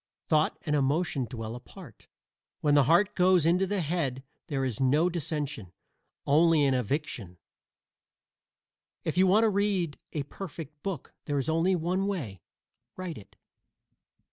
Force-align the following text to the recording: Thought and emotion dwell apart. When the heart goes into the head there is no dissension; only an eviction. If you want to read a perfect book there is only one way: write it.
Thought 0.29 0.57
and 0.65 0.75
emotion 0.75 1.25
dwell 1.29 1.55
apart. 1.55 2.07
When 2.61 2.73
the 2.73 2.85
heart 2.85 3.13
goes 3.13 3.45
into 3.45 3.67
the 3.67 3.81
head 3.81 4.23
there 4.47 4.65
is 4.65 4.79
no 4.79 5.11
dissension; 5.11 5.73
only 6.25 6.65
an 6.65 6.73
eviction. 6.73 7.37
If 9.03 9.15
you 9.15 9.27
want 9.27 9.43
to 9.43 9.49
read 9.49 9.99
a 10.13 10.23
perfect 10.23 10.81
book 10.81 11.13
there 11.25 11.37
is 11.37 11.49
only 11.49 11.75
one 11.75 12.07
way: 12.07 12.41
write 12.97 13.19
it. 13.19 13.37